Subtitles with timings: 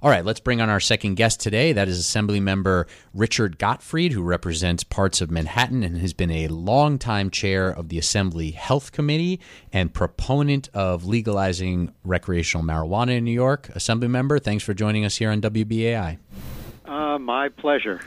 [0.00, 1.72] All right, let's bring on our second guest today.
[1.72, 6.46] That is Assembly Member Richard Gottfried, who represents parts of Manhattan and has been a
[6.46, 9.40] longtime chair of the Assembly Health Committee
[9.72, 13.70] and proponent of legalizing recreational marijuana in New York.
[13.70, 16.18] Assembly Member, thanks for joining us here on WBAI.
[16.84, 18.00] Uh, my pleasure.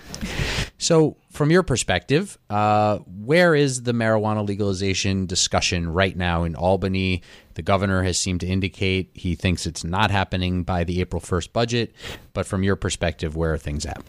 [0.82, 7.21] So, from your perspective, uh, where is the marijuana legalization discussion right now in Albany?
[7.54, 11.54] The governor has seemed to indicate he thinks it's not happening by the April 1st
[11.54, 11.94] budget.
[12.34, 14.02] But from your perspective, where are things at?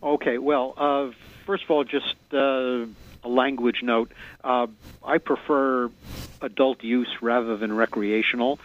[0.00, 1.10] Okay, well, uh,
[1.44, 2.86] first of all, just uh,
[3.24, 4.12] a language note.
[4.42, 4.66] Uh,
[5.04, 5.90] I prefer
[6.40, 8.58] adult use rather than recreational,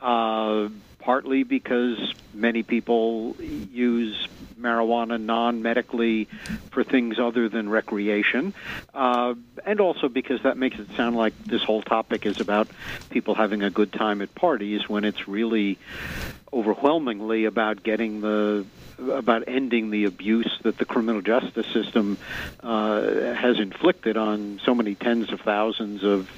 [0.00, 0.68] uh,
[1.00, 6.24] partly because many people use marijuana non medically
[6.70, 8.54] for things other than recreation,
[8.94, 9.34] uh,
[9.64, 12.68] and also because that makes it sound like this whole topic is about
[13.10, 15.78] people having a good time at parties when it's really
[16.52, 18.64] overwhelmingly about getting the
[18.98, 22.18] about ending the abuse that the criminal justice system
[22.60, 23.02] uh,
[23.34, 26.30] has inflicted on so many tens of thousands of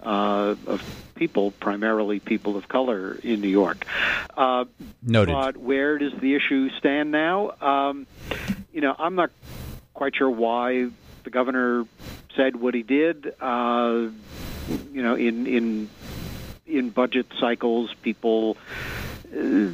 [0.00, 0.82] uh, of
[1.14, 3.84] people, primarily people of color in New York.
[4.36, 4.64] Uh,
[5.02, 5.32] Noted.
[5.32, 7.52] But where does the issue stand now?
[7.60, 8.06] Um,
[8.72, 9.30] you know, I'm not
[9.92, 10.88] quite sure why
[11.24, 11.86] the governor
[12.36, 13.34] said what he did.
[13.40, 14.08] Uh,
[14.92, 15.90] you know, in in
[16.66, 18.56] in budget cycles, people
[19.36, 19.70] uh,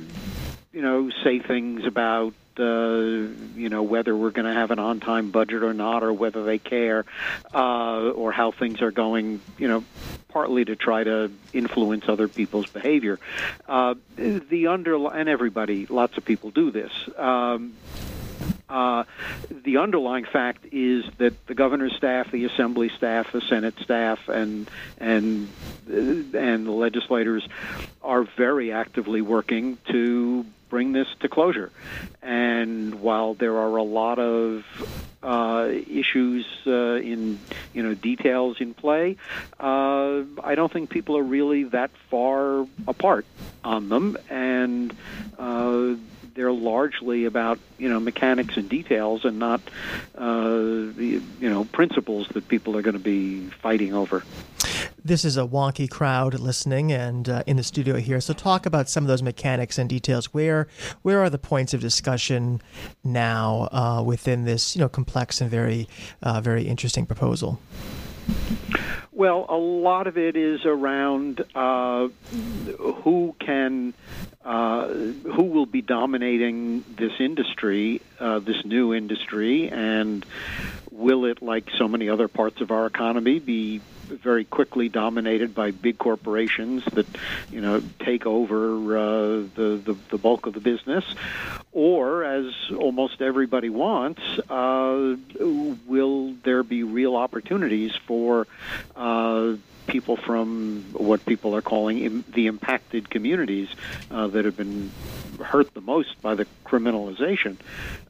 [0.72, 5.30] you know, say things about uh, you know whether we're going to have an on-time
[5.30, 7.04] budget or not, or whether they care,
[7.54, 9.40] uh, or how things are going.
[9.58, 9.84] You know,
[10.28, 13.18] partly to try to influence other people's behavior.
[13.68, 16.92] Uh, the under and everybody, lots of people do this.
[17.16, 17.74] Um,
[18.70, 19.04] uh,
[19.64, 24.70] the underlying fact is that the governor's staff, the assembly staff, the Senate staff, and
[24.98, 25.48] and
[25.88, 27.46] and the legislators
[28.02, 31.70] are very actively working to bring this to closure.
[32.22, 34.64] And while there are a lot of
[35.22, 37.38] uh, issues uh, in
[37.74, 39.16] you know details in play,
[39.58, 43.26] uh, I don't think people are really that far apart
[43.64, 44.94] on them, and
[45.38, 45.94] uh,
[46.40, 49.60] they're largely about you know mechanics and details and not
[50.16, 50.56] uh,
[50.96, 54.24] you know principles that people are going to be fighting over.
[55.04, 58.22] This is a wonky crowd listening and uh, in the studio here.
[58.22, 60.32] So talk about some of those mechanics and details.
[60.32, 60.66] Where
[61.02, 62.62] where are the points of discussion
[63.04, 65.88] now uh, within this you know complex and very
[66.22, 67.60] uh, very interesting proposal?
[69.12, 72.08] Well, a lot of it is around uh,
[72.78, 73.92] who can,
[74.44, 80.24] uh, who will be dominating this industry, uh, this new industry, and
[80.90, 83.80] will it, like so many other parts of our economy, be
[84.10, 87.06] very quickly dominated by big corporations that
[87.50, 89.06] you know take over uh,
[89.54, 91.04] the, the, the bulk of the business,
[91.72, 95.16] or as almost everybody wants, uh,
[95.86, 98.46] will there be real opportunities for
[98.96, 99.54] uh,
[99.90, 103.68] people from what people are calling Im- the impacted communities
[104.10, 104.90] uh, that have been
[105.42, 107.56] hurt the most by the criminalization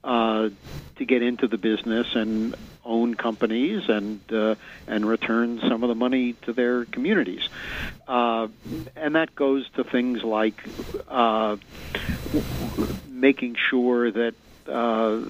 [0.04, 0.50] uh,
[0.96, 2.54] to get into the business and
[2.84, 4.54] own companies and uh,
[4.86, 7.48] and return some of the money to their communities.
[8.06, 8.48] Uh,
[8.96, 10.62] and that goes to things like
[11.08, 11.56] uh,
[13.08, 14.34] making sure that
[14.66, 15.22] uh,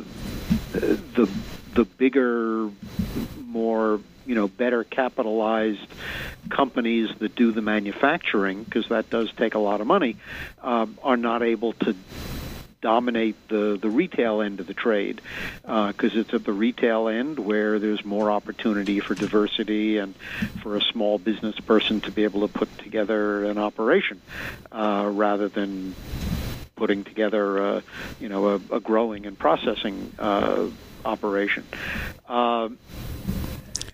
[0.72, 1.30] the
[1.74, 2.70] the bigger,
[3.44, 5.86] more you know better capitalized
[6.50, 10.16] companies that do the manufacturing because that does take a lot of money
[10.62, 11.94] um, are not able to
[12.80, 15.20] dominate the, the retail end of the trade
[15.62, 20.14] because uh, it's at the retail end where there's more opportunity for diversity and
[20.62, 24.20] for a small business person to be able to put together an operation
[24.72, 25.94] uh, rather than
[26.76, 27.82] putting together
[28.18, 30.66] you know a, a, growing and processing uh,
[31.04, 31.64] operation.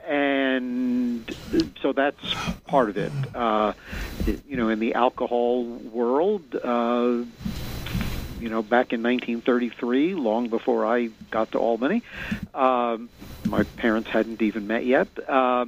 [0.06, 0.10] Uh,
[0.56, 1.36] and
[1.80, 2.34] so that's
[2.66, 3.12] part of it.
[3.34, 3.72] Uh,
[4.46, 7.24] you know, in the alcohol world, uh,
[8.40, 12.02] you know, back in 1933, long before I got to Albany.
[12.54, 13.08] Um,
[13.44, 15.08] my parents hadn't even met yet.
[15.28, 15.66] Uh,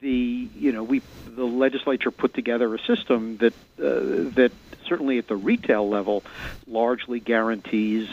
[0.00, 4.52] the you know we the legislature put together a system that uh, that
[4.86, 6.22] certainly at the retail level
[6.66, 8.08] largely guarantees.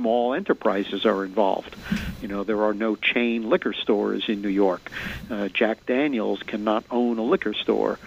[0.00, 1.76] Small enterprises are involved.
[2.22, 4.90] You know, there are no chain liquor stores in New York.
[5.28, 7.98] Uh, Jack Daniels cannot own a liquor store.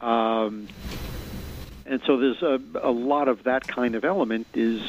[0.00, 0.68] Um,
[1.84, 4.80] and so there's a, a lot of that kind of element is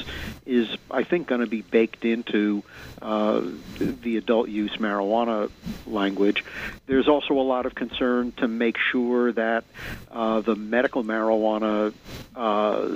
[0.45, 2.63] is, I think, going to be baked into
[3.01, 3.41] uh,
[3.79, 5.49] the adult use marijuana
[5.87, 6.45] language.
[6.85, 9.65] There's also a lot of concern to make sure that
[10.11, 11.93] uh, the medical marijuana
[12.35, 12.87] uh,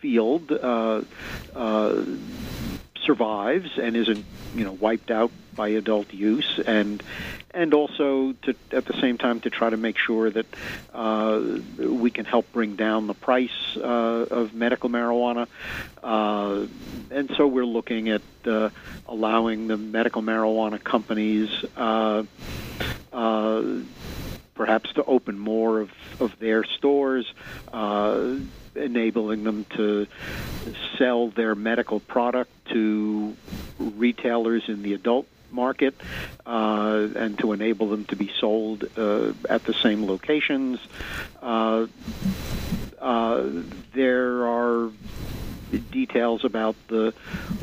[0.00, 1.02] field uh,
[1.54, 2.04] uh,
[3.06, 4.24] survives and isn't,
[4.54, 7.02] you know, wiped out by adult use, and
[7.52, 10.46] and also to at the same time to try to make sure that
[10.92, 11.40] uh,
[11.78, 15.46] we can help bring down the price uh, of medical marijuana.
[16.02, 16.66] Uh,
[17.10, 18.68] and so we're looking at uh,
[19.08, 21.48] allowing the medical marijuana companies.
[21.76, 22.24] Uh,
[23.12, 23.62] uh,
[24.54, 27.30] perhaps to open more of, of their stores,
[28.76, 30.06] enabling them to
[30.98, 33.36] sell their medical product to
[33.78, 35.94] retailers in the adult market
[36.44, 40.78] uh, and to enable them to be sold uh, at the same locations.
[41.42, 41.86] Uh,
[42.98, 43.46] uh
[43.92, 44.90] there are
[45.90, 47.12] details about the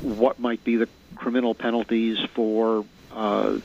[0.02, 3.58] what might be the criminal penalties for uh,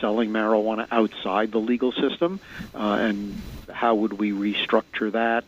[0.00, 2.40] selling marijuana outside the legal system,
[2.74, 3.40] uh, and
[3.72, 5.44] how would we restructure that?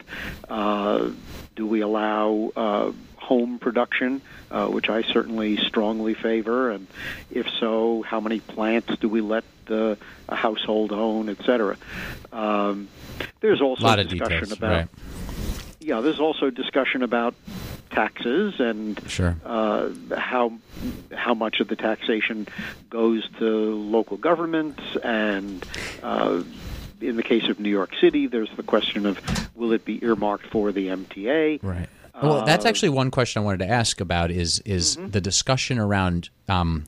[1.58, 6.87] Do we allow uh, home production, uh, which I certainly strongly favor, and
[7.32, 9.96] if so, how many plants do we let a
[10.28, 11.76] household own, et cetera?
[12.32, 12.87] Um,
[13.40, 14.88] there's also a discussion details, about right.
[15.81, 17.34] yeah, there's also discussion about
[17.90, 19.34] taxes and sure.
[19.44, 20.52] uh, how
[21.12, 22.46] how much of the taxation
[22.88, 25.66] goes to local governments and
[26.05, 26.40] uh,
[27.00, 29.19] in the case of New York City, there's the question of
[29.58, 31.58] will it be earmarked for the MTA?
[31.62, 31.88] Right.
[32.22, 35.10] Well, that's Uh, actually one question I wanted to ask about is is Mm-hmm.
[35.10, 36.87] the discussion around um,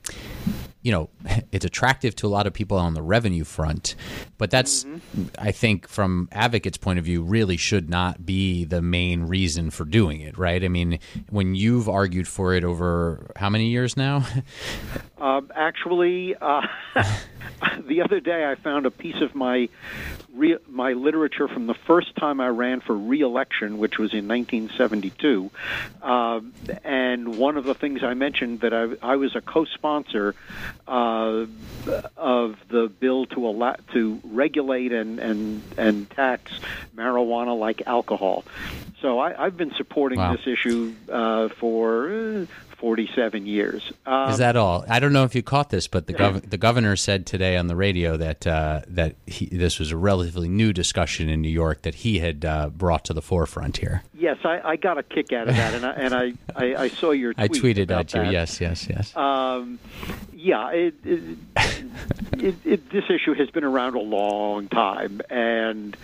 [0.82, 1.10] you know,
[1.52, 3.94] it's attractive to a lot of people on the revenue front,
[4.38, 5.24] but that's, Mm-hmm.
[5.38, 9.84] I think, from advocates' point of view, really should not be the main reason for
[9.84, 10.62] doing it, right?
[10.62, 10.98] I mean,
[11.28, 14.26] when you've argued for it over how many years now?
[15.20, 16.62] Um, actually, uh,
[17.86, 19.68] the other day I found a piece of my
[20.34, 25.50] re- my literature from the first time I ran for re-election, which was in 1972.
[26.02, 26.54] Um,
[26.84, 30.34] and one of the things I mentioned that I, I was a co-sponsor
[30.90, 31.46] uh,
[32.16, 36.52] of the bill to allow to regulate and and and tax
[36.96, 38.44] marijuana like alcohol.
[39.00, 40.34] So I, I've been supporting Wow.
[40.36, 42.46] this issue uh, for.
[42.80, 43.92] Uh, 47 years.
[44.06, 44.84] Um, Is that all?
[44.88, 47.66] I don't know if you caught this, but the gov- the governor said today on
[47.66, 51.82] the radio that uh, that he, this was a relatively new discussion in New York
[51.82, 54.02] that he had uh, brought to the forefront here.
[54.14, 56.88] Yes, I, I got a kick out of that, and I, and I, I, I
[56.88, 58.22] saw your tweet I tweeted at you.
[58.22, 58.32] that.
[58.32, 59.14] Yes, yes, yes.
[59.16, 59.78] Um,
[60.32, 61.38] yeah, it, it,
[62.38, 65.96] it, it, this issue has been around a long time, and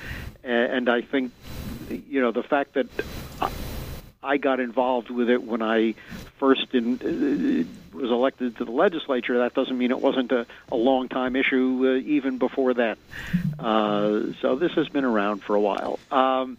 [0.44, 1.32] and I think
[1.88, 2.86] you know the fact that
[4.26, 5.94] I got involved with it when I
[6.38, 9.38] first in, uh, was elected to the legislature.
[9.38, 12.98] That doesn't mean it wasn't a, a long time issue uh, even before that.
[13.58, 15.98] Uh, so this has been around for a while.
[16.10, 16.58] Um,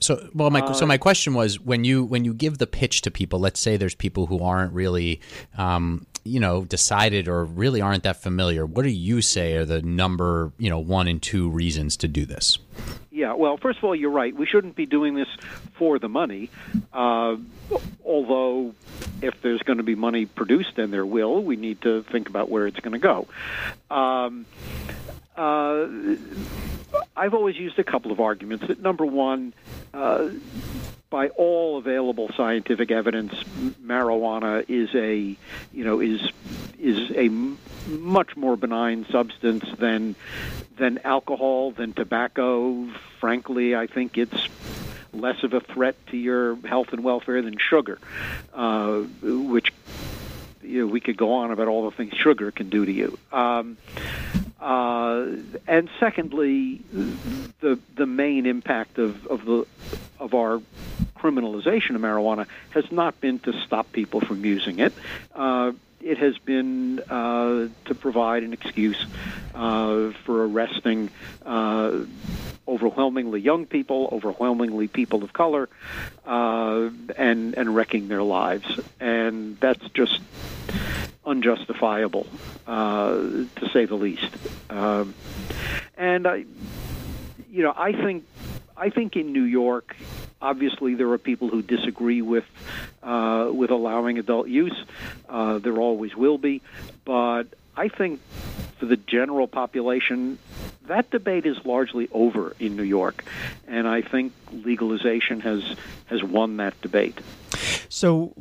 [0.00, 3.02] So, well, my Uh, so my question was when you when you give the pitch
[3.02, 3.40] to people.
[3.40, 5.20] Let's say there's people who aren't really,
[5.56, 8.66] um, you know, decided or really aren't that familiar.
[8.66, 12.26] What do you say are the number, you know, one and two reasons to do
[12.26, 12.58] this?
[13.10, 14.34] Yeah, well, first of all, you're right.
[14.34, 15.28] We shouldn't be doing this
[15.74, 16.50] for the money.
[16.92, 17.36] Uh,
[18.04, 18.74] although,
[19.22, 22.48] if there's going to be money produced, and there will, we need to think about
[22.48, 23.26] where it's going to go.
[23.90, 24.46] Um,
[25.36, 25.88] uh,
[27.16, 28.66] I've always used a couple of arguments.
[28.68, 29.52] That number one,
[29.92, 30.28] uh,
[31.10, 33.32] by all available scientific evidence,
[33.82, 35.36] marijuana is a,
[35.72, 36.30] you know, is
[36.78, 37.28] is a
[37.88, 40.14] much more benign substance than
[40.76, 42.88] than alcohol, than tobacco.
[43.20, 44.48] Frankly, I think it's
[45.12, 47.98] less of a threat to your health and welfare than sugar,
[48.52, 49.72] uh, which
[50.62, 53.18] you know, we could go on about all the things sugar can do to you.
[53.32, 53.78] Um,
[54.60, 55.26] uh,
[55.66, 56.80] and secondly,
[57.60, 59.66] the the main impact of, of the
[60.18, 60.60] of our
[61.16, 64.92] criminalization of marijuana has not been to stop people from using it.
[65.34, 69.04] Uh, it has been uh, to provide an excuse
[69.54, 71.10] uh, for arresting
[71.44, 72.00] uh,
[72.66, 75.68] overwhelmingly young people, overwhelmingly people of color,
[76.26, 78.80] uh, and and wrecking their lives.
[79.00, 80.20] And that's just
[81.28, 82.26] unjustifiable,
[82.66, 84.30] uh, to say the least.
[84.70, 85.14] Um,
[85.96, 86.44] and I,
[87.50, 88.24] you know, I think
[88.76, 89.94] I think in New York,
[90.40, 92.44] obviously there are people who disagree with
[93.02, 94.84] uh, with allowing adult use.
[95.28, 96.62] Uh, there always will be,
[97.04, 97.44] but
[97.76, 98.20] I think
[98.78, 100.38] for the general population,
[100.86, 103.24] that debate is largely over in New York,
[103.66, 105.62] and I think legalization has
[106.06, 107.18] has won that debate.
[107.98, 108.32] So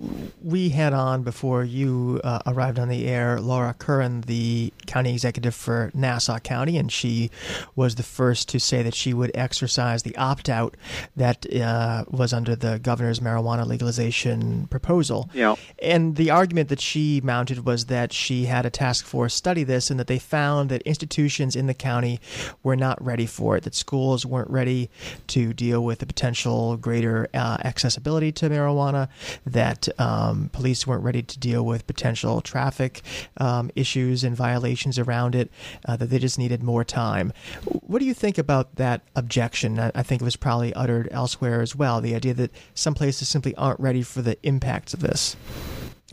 [0.44, 5.56] we had on before you uh, arrived on the air Laura Curran, the county executive
[5.56, 7.32] for Nassau County, and she
[7.76, 10.78] was the first to say that she would exercise the opt out
[11.16, 15.28] that uh, was under the governor's marijuana legalization proposal.
[15.34, 15.56] Yeah.
[15.82, 19.90] And the argument that she mounted was that she had a task force study this
[19.90, 22.20] and that they found that institutions in the county
[22.62, 24.92] were not ready for it, that schools weren't ready
[25.30, 29.10] to deal with the potential greater uh, accessibility to marijuana,
[29.52, 33.02] that um, police weren't ready to deal with potential traffic
[33.38, 35.50] um, issues and violations around it,
[35.86, 37.34] uh, that they just needed more time.
[37.66, 39.80] What do you think about that objection?
[39.80, 42.02] I, I think it was probably uttered elsewhere as well.
[42.02, 45.36] The idea that some places simply aren't ready for the impacts of this.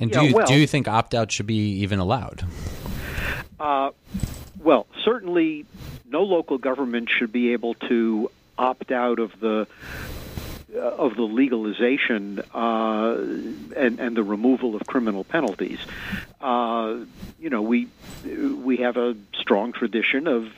[0.01, 2.45] And Yeah, do you well- do you think opt out should be even allowed?
[3.61, 3.91] Uh,
[4.61, 5.65] well, certainly,
[6.09, 9.67] no local government should be able to opt out of the
[10.75, 13.15] of the legalization uh,
[13.77, 15.79] and and the removal of criminal penalties.
[16.41, 16.99] Uh,
[17.39, 17.89] you know, we
[18.25, 20.49] we have a strong tradition of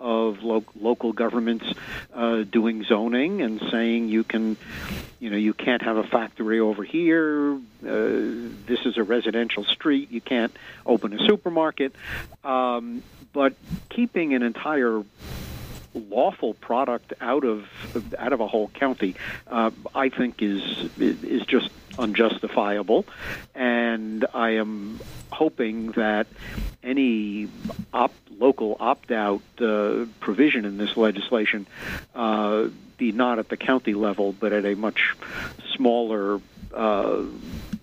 [0.00, 1.66] of lo- local governments
[2.14, 4.56] uh, doing zoning and saying you can,
[5.20, 7.54] you know, you can't have a factory over here.
[7.54, 7.58] Uh,
[8.66, 10.10] this is a residential street.
[10.10, 10.54] You can't
[10.84, 11.94] open a supermarket.
[12.44, 13.02] Um,
[13.32, 13.54] but
[13.90, 15.02] keeping an entire
[15.96, 17.66] lawful product out of
[18.18, 19.14] out of a whole county,
[19.46, 23.06] uh, I think is is just unjustifiable,
[23.54, 25.00] and I am
[25.30, 26.26] hoping that
[26.82, 27.48] any
[27.92, 31.66] op- local opt out uh, provision in this legislation
[32.14, 35.14] uh, be not at the county level, but at a much
[35.74, 36.40] smaller.
[36.72, 37.24] Uh,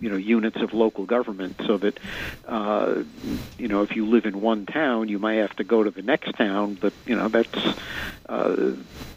[0.00, 1.98] you know units of local government so that
[2.46, 3.02] uh,
[3.58, 6.02] you know if you live in one town you might have to go to the
[6.02, 7.78] next town but you know that's
[8.28, 8.72] uh,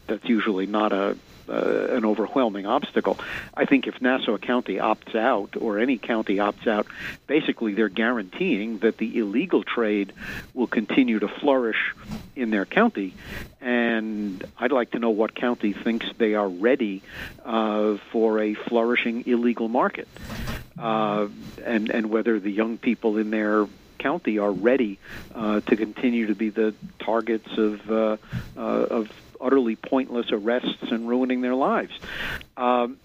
[0.08, 1.18] that's usually not a
[1.50, 3.18] uh, an overwhelming obstacle.
[3.54, 6.88] I think if Nassau County opts out or any county opts out,
[7.28, 10.14] basically they're guaranteeing that the illegal trade
[10.54, 11.94] will continue to flourish
[12.36, 13.14] in their county.
[13.62, 17.02] And I'd like to know what county thinks they are ready
[17.44, 20.08] uh, for a flourishing illegal market,
[20.78, 21.28] uh,
[21.66, 25.00] and and whether the young people in their county are ready
[25.34, 28.18] uh, to continue to be the targets of uh,
[28.56, 31.94] uh, of utterly pointless arrests and ruining their lives.
[32.56, 32.98] Um,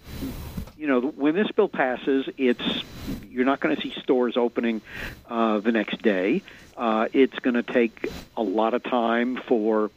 [0.77, 2.83] you know, when this bill passes, it's
[3.29, 4.81] you're not going to see stores opening
[5.29, 6.41] uh, the next day.
[6.75, 9.91] Uh, it's going to take a lot of time for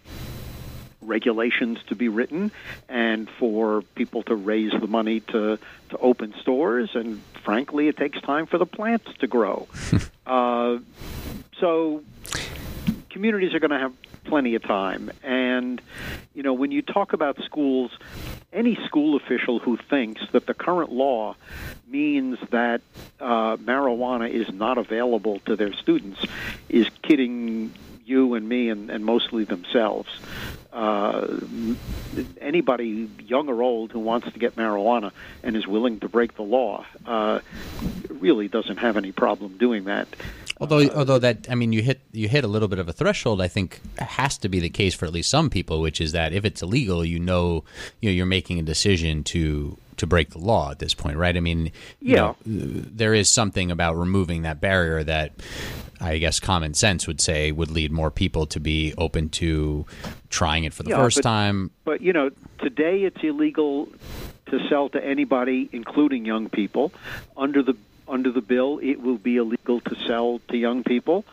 [1.01, 2.51] regulations to be written
[2.89, 8.21] and for people to raise the money to to open stores and frankly it takes
[8.23, 9.69] time for the plants to grow
[10.27, 10.77] uh,
[11.61, 12.03] so
[13.11, 13.93] communities are going to have
[14.27, 15.81] plenty of time and
[16.35, 17.91] you know when you talk about schools
[18.53, 21.37] any school official who thinks that the current law
[21.87, 22.81] means that
[23.21, 26.25] uh, marijuana is not available to their students
[26.69, 27.73] is kidding
[28.07, 30.09] you and me and, and mostly themselves.
[30.73, 31.41] Uh,
[32.41, 35.11] anybody, young or old, who wants to get marijuana
[35.43, 37.41] and is willing to break the law uh,
[38.09, 40.09] really doesn't have any problem doing that.
[40.61, 43.43] Although, although that, I mean, you hit you hit a little bit of a threshold.
[43.43, 46.33] I think has to be the case for at least some people, which is that
[46.33, 47.65] if it's illegal, you know,
[48.01, 51.37] you know, you're making a decision to to break the law at this point, right?
[51.37, 51.67] I mean,
[52.01, 52.21] you Yeah.
[52.21, 55.33] know, there is something about removing that barrier that
[56.01, 59.87] I guess common sense would say would lead more people to be open to
[60.29, 61.71] trying it for the Yeah, first but- time.
[61.85, 63.89] But you know, today it's illegal
[64.51, 66.93] to sell to anybody, including young people.
[67.37, 67.75] Under the
[68.09, 71.25] under the bill, it will be illegal to sell to young people.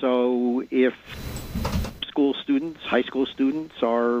[0.00, 0.94] So if
[2.06, 4.20] school students, high school students are,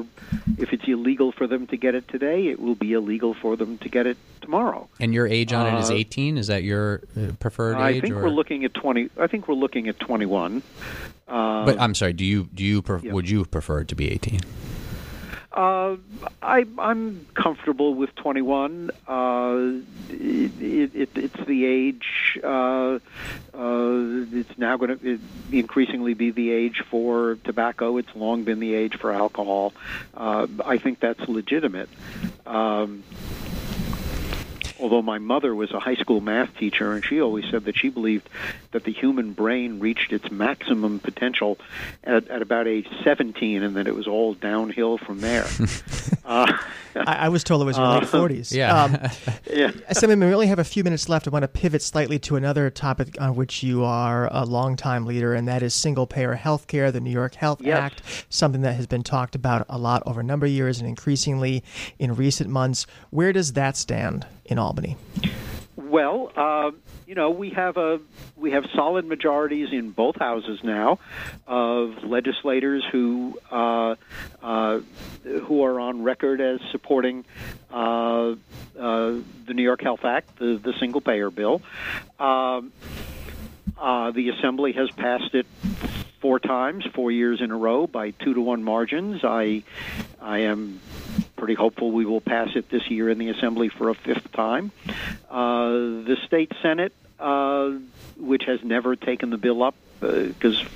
[0.58, 3.76] if it's illegal for them to get it today, it will be illegal for them
[3.78, 4.88] to get it tomorrow.
[4.98, 6.38] And your age on it is Uh, 18.
[6.38, 7.96] Is that your uh, preferred I age?
[7.98, 8.22] I think or?
[8.22, 9.10] we're looking at twenty.
[9.18, 10.62] I think we're looking at twenty-one.
[11.28, 12.12] Uh, But I'm sorry.
[12.14, 13.12] Do you do you pref- Yeah.
[13.12, 14.40] would you prefer it to be 18?
[15.52, 15.96] Uh,
[16.40, 18.90] I, I'm comfortable with 21.
[19.06, 22.40] Uh, it, it, it's the age.
[22.42, 22.98] Uh,
[23.52, 27.98] uh, it's now going to increasingly be the age for tobacco.
[27.98, 29.74] It's long been the age for alcohol.
[30.14, 31.90] Uh, I think that's legitimate.
[32.46, 33.02] Um,
[34.82, 37.88] although my mother was a high school math teacher and she always said that she
[37.88, 38.28] believed
[38.72, 41.56] that the human brain reached its maximum potential
[42.04, 45.46] at, at about age 17 and that it was all downhill from there
[46.24, 46.52] uh,
[46.96, 48.52] I, I was told it was your late 40s.
[48.52, 48.84] Yeah.
[48.84, 48.92] Um,
[49.50, 51.26] yeah Assemblyman, we only have a few minutes left.
[51.26, 55.34] I want to pivot slightly to another topic on which you are a longtime leader,
[55.34, 57.78] and that is single payer health care, the New York Health Yes.
[57.78, 60.88] Act, something that has been talked about a lot over a number of years and
[60.88, 61.62] increasingly
[61.98, 62.86] in recent months.
[63.10, 64.96] Where does that stand in Albany?
[65.76, 66.70] well, uh,
[67.06, 68.00] you know, we have a
[68.36, 70.98] we have solid majorities in both houses now
[71.46, 73.96] of legislators who uh,
[74.42, 74.80] uh,
[75.24, 77.26] who are on record as supporting
[77.70, 78.34] uh, uh,
[78.78, 81.60] the New York Health Act, the, the single payer bill.
[82.18, 82.72] Um,
[83.76, 85.46] uh, the Assembly has passed it
[86.20, 89.22] four times, four years in a row, by two to one margins.
[89.22, 89.64] I
[90.18, 90.80] I am
[91.42, 94.70] pretty hopeful we will pass it this year in the Assembly for a fifth time.
[95.28, 97.72] Uh, the state Senate, uh,
[98.16, 100.62] which has never taken the bill up because.
[100.62, 100.68] Uh,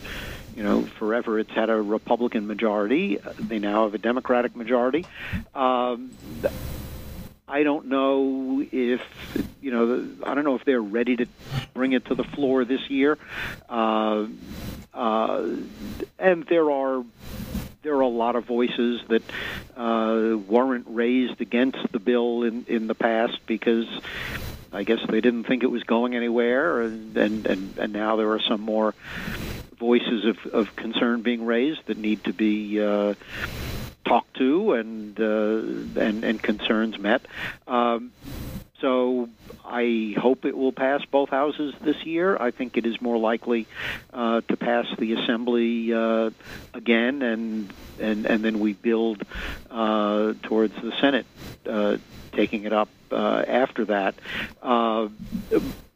[0.57, 3.19] you know, forever it's had a Republican majority.
[3.39, 5.05] They now have a Democratic majority.
[5.55, 6.13] Um,
[7.47, 9.03] I don't know if
[9.61, 10.09] you know.
[10.25, 11.27] I don't know if they're ready to
[11.75, 13.19] bring it to the floor this year.
[13.69, 14.29] Uh,
[14.95, 15.57] uh,
[16.19, 17.05] and there are
[17.87, 19.23] there are a lot of voices that
[19.77, 23.87] uh, weren't raised against the bill in, in the past because
[24.73, 28.33] I guess they didn't think it was going anywhere, and and, and, and now there
[28.33, 28.93] are some more
[29.79, 33.15] voices of, of concern being raised that need to be uh,
[34.05, 37.25] talked to and uh, and and concerns met.
[37.69, 38.11] Um,
[38.81, 39.29] so
[39.67, 42.37] I hope it will pass both houses this year.
[42.41, 43.67] I think it is more likely
[44.13, 46.31] uh, to pass the assembly uh,
[46.73, 49.25] again, and and and then we build
[49.71, 51.27] uh, towards the Senate
[51.69, 51.97] uh,
[52.33, 54.15] taking it up uh, after that.
[54.63, 55.09] Uh,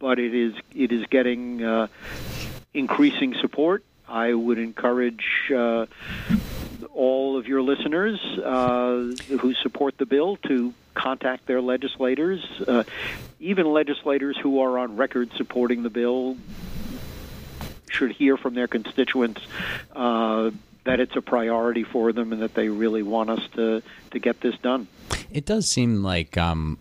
[0.00, 1.88] but it is it is getting
[2.74, 3.84] increasing support.
[4.08, 5.52] I would encourage
[6.92, 8.18] all of your listeners
[9.28, 12.84] who support the bill to contact their legislators, uh,
[13.38, 16.36] even legislators who are on record supporting the bill
[17.90, 19.40] should hear from their constituents
[19.94, 20.50] uh,
[20.84, 24.40] that it's a priority for them and that they really want us to to get
[24.40, 24.88] this done.
[25.30, 26.78] It does seem like um,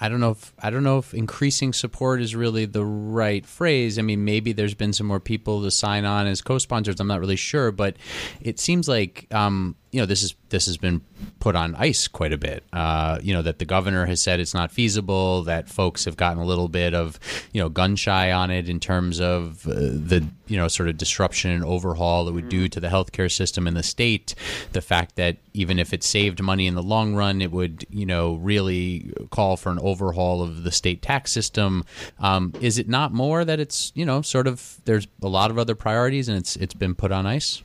[0.00, 3.98] I don't know if I don't know if increasing support is really the right phrase.
[3.98, 7.00] I mean, maybe there's been some more people to sign on as co-sponsors.
[7.00, 7.96] I'm not really sure, but
[8.40, 11.02] it seems like um, you know this is this has been
[11.38, 12.64] put on ice quite a bit.
[12.72, 15.42] Uh, you know that the governor has said it's not feasible.
[15.42, 17.20] That folks have gotten a little bit of
[17.52, 20.96] you know gun shy on it in terms of uh, the you know sort of
[20.96, 24.34] disruption and overhaul it would do to the healthcare system in the state.
[24.72, 28.06] The fact that even if it saved money in the long run, it would you
[28.06, 31.84] know really call for an overhaul of the state tax system.
[32.18, 35.58] Um, is it not more that it's you know sort of there's a lot of
[35.58, 37.62] other priorities and it's it's been put on ice?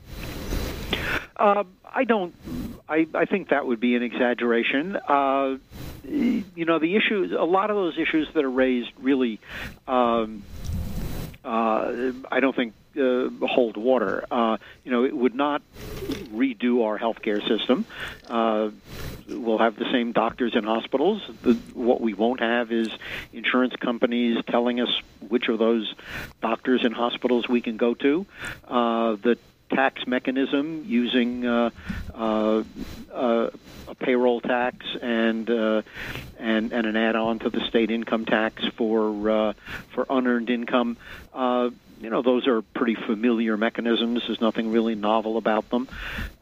[1.37, 2.33] Uh, I don't.
[2.89, 4.95] I, I think that would be an exaggeration.
[4.95, 5.57] Uh,
[6.03, 7.31] you know, the issues.
[7.31, 9.39] A lot of those issues that are raised really.
[9.87, 10.43] Um,
[11.43, 14.25] uh, I don't think uh, hold water.
[14.29, 15.61] Uh, you know, it would not
[16.33, 17.85] redo our healthcare system.
[18.27, 18.71] Uh,
[19.29, 21.21] we'll have the same doctors in hospitals.
[21.43, 22.89] The, what we won't have is
[23.31, 24.89] insurance companies telling us
[25.27, 25.93] which of those
[26.41, 28.25] doctors in hospitals we can go to.
[28.67, 29.37] Uh, the
[29.69, 31.69] tax mechanism using uh,
[32.13, 32.63] uh,
[33.13, 33.49] uh,
[33.87, 35.81] a payroll tax and uh,
[36.39, 39.53] and and an add-on to the state income tax for uh,
[39.89, 40.97] for unearned income.
[41.33, 44.23] Uh, you know, those are pretty familiar mechanisms.
[44.27, 45.87] There's nothing really novel about them.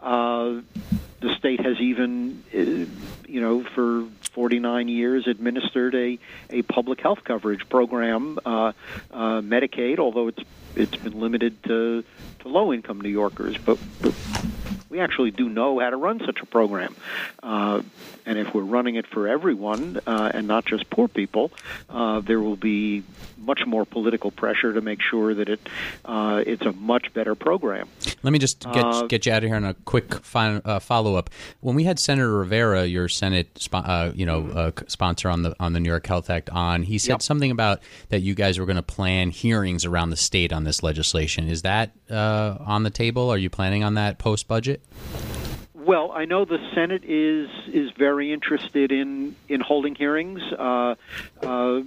[0.02, 7.68] The state has even, you know, for 49 years administered a, a public health coverage
[7.70, 10.44] program, Medicaid, although it's
[10.76, 12.04] it's been limited to,
[12.40, 13.58] to low income New Yorkers.
[13.58, 14.14] But, but
[14.96, 16.96] we actually do know how to run such a program.
[17.44, 17.82] Uh,
[18.26, 21.52] and if we're running it for everyone uh, and not just poor people,
[21.90, 23.04] uh, there will be
[23.38, 25.60] much more political pressure to make sure that it
[26.06, 27.88] uh, it's a much better program.
[28.24, 31.16] Let me just get uh, get you out of here on a quick uh, follow
[31.16, 31.30] up.
[31.60, 33.68] When we had Senator Rivera, your Senate
[34.16, 37.22] you know sponsor on the on the New York Health Act, on, he said yep.
[37.22, 40.82] something about that you guys were going to plan hearings around the state on this
[40.82, 41.50] legislation.
[41.50, 43.30] Is that on the table?
[43.30, 44.82] Are you planning on that post budget?
[45.74, 50.42] Well, I know the Senate is is very interested in in holding hearings.
[50.42, 50.96] Uh,
[51.44, 51.82] uh,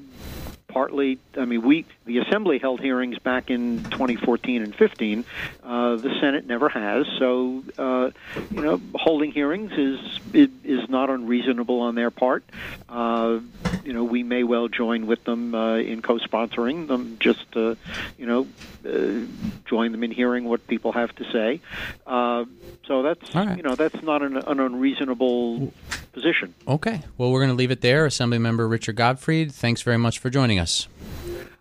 [0.69, 5.25] partly, I mean, we the Assembly held hearings back in 2014 and 15.
[5.65, 8.11] Uh, the Senate never has, so uh,
[8.51, 12.45] you know, holding hearings is is not unreasonable on their part.
[12.89, 13.41] Uh,
[13.85, 17.77] you know, we may well join with them uh, in co-sponsoring them, just to,
[18.19, 18.47] you know,
[18.87, 19.27] uh,
[19.65, 21.61] join them in hearing what people have to say.
[22.07, 22.45] Uh,
[22.87, 23.57] so that's right.
[23.57, 25.73] you know that's not an, an unreasonable
[26.19, 26.55] position.
[26.67, 27.03] Okay.
[27.17, 28.07] Well, we're going to leave it there.
[28.07, 30.89] Assembly Member Richard Gottfried, thanks very much for joining us.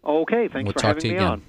[0.03, 0.47] Okay.
[0.47, 1.31] Thanks we'll for talk having to you me again.
[1.31, 1.41] on.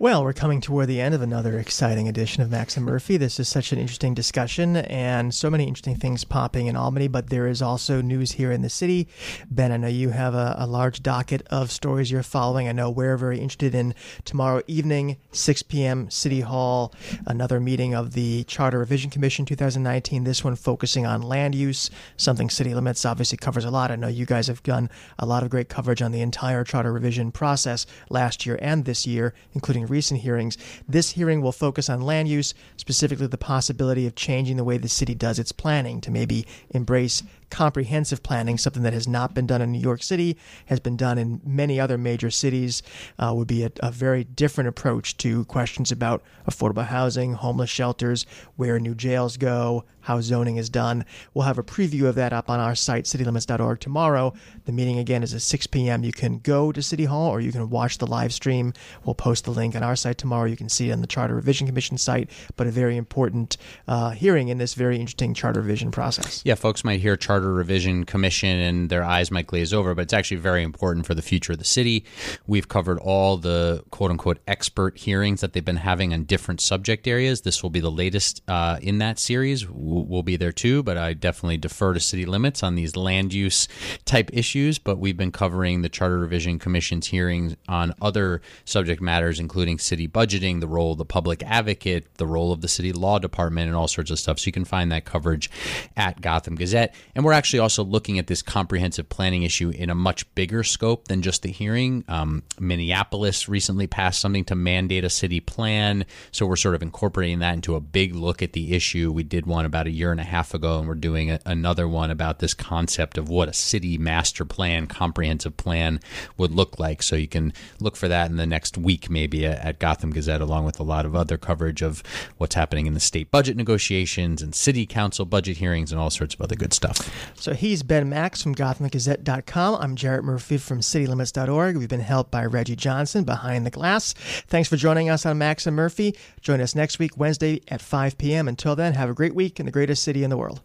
[0.00, 3.16] Well, we're coming toward the end of another exciting edition of Max and Murphy.
[3.16, 7.30] This is such an interesting discussion and so many interesting things popping in Albany, but
[7.30, 9.08] there is also news here in the city.
[9.50, 12.68] Ben, I know you have a, a large docket of stories you're following.
[12.68, 13.92] I know we're very interested in
[14.24, 16.94] tomorrow evening, 6 p.m., City Hall,
[17.26, 20.22] another meeting of the Charter Revision Commission 2019.
[20.22, 23.90] This one focusing on land use, something City Limits obviously covers a lot.
[23.90, 26.92] I know you guys have done a lot of great coverage on the entire charter
[26.92, 30.56] revision process last year and this year, including recent hearings.
[30.88, 34.88] This hearing will focus on land use, specifically the possibility of changing the way the
[34.88, 39.62] city does its planning to maybe embrace comprehensive planning, something that has not been done
[39.62, 42.82] in New York City, has been done in many other major cities,
[43.18, 48.26] uh, would be a, a, very different approach to questions about affordable housing, homeless shelters,
[48.56, 51.04] where new jails go, how zoning is done.
[51.34, 54.32] We'll have a preview of that up on our site, citylimits.org, tomorrow.
[54.64, 56.02] The meeting again is at 6 p.m.
[56.02, 58.72] You can go to City Hall or you can watch the live stream.
[59.04, 60.46] We'll post the link on our site tomorrow.
[60.46, 64.10] You can see it on the Charter Revision Commission site, but a very important uh,
[64.10, 66.40] hearing in this very interesting charter revision process.
[66.42, 70.02] Yeah, folks might hear charter Charter Revision Commission and their eyes might glaze over, but
[70.02, 72.04] it's actually very important for the future of the city.
[72.48, 77.06] We've covered all the quote unquote expert hearings that they've been having on different subject
[77.06, 77.42] areas.
[77.42, 79.68] This will be the latest uh, in that series.
[79.70, 83.68] We'll be there too, but I definitely defer to city limits on these land use
[84.04, 84.80] type issues.
[84.80, 90.08] But we've been covering the Charter Revision Commission's hearings on other subject matters, including city
[90.08, 93.76] budgeting, the role of the public advocate, the role of the city law department, and
[93.76, 94.40] all sorts of stuff.
[94.40, 95.48] So you can find that coverage
[95.96, 96.96] at Gotham Gazette.
[97.14, 101.08] And we're actually also looking at this comprehensive planning issue in a much bigger scope
[101.08, 102.04] than just the hearing.
[102.08, 107.40] Um, Minneapolis recently passed something to mandate a city plan, so we're sort of incorporating
[107.40, 109.10] that into a big look at the issue.
[109.12, 111.88] We did one about a year and a half ago, and we're doing a, another
[111.88, 116.00] one about this concept of what a city master plan, comprehensive plan
[116.36, 117.02] would look like.
[117.02, 120.64] So you can look for that in the next week, maybe at Gotham Gazette, along
[120.64, 122.02] with a lot of other coverage of
[122.36, 126.34] what's happening in the state budget negotiations and city council budget hearings and all sorts
[126.34, 127.17] of other good stuff.
[127.34, 129.76] So he's Ben Max from GothamGazette.com.
[129.80, 131.76] I'm Jarrett Murphy from CityLimits.org.
[131.76, 134.12] We've been helped by Reggie Johnson behind the glass.
[134.46, 136.16] Thanks for joining us on Max and Murphy.
[136.40, 138.48] Join us next week, Wednesday at 5 p.m.
[138.48, 140.60] Until then, have a great week in the greatest city in the world.